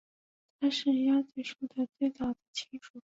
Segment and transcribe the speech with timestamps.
[0.59, 2.99] 它是鸭嘴兽的最早的亲属。